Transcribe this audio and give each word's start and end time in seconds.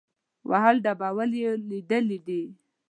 وهل 0.49 0.75
ډبول 0.85 1.31
یې 1.41 1.51
لیدلي 1.69 2.19
دي. 2.27 2.43